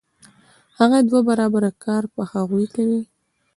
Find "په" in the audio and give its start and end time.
2.13-2.21